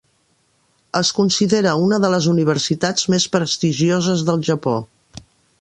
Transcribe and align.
Es 0.99 1.11
considera 1.17 1.75
una 1.83 2.01
de 2.07 2.11
les 2.15 2.29
universitats 2.33 3.07
més 3.15 3.31
prestigioses 3.37 4.29
del 4.31 4.47
Japó. 4.53 4.79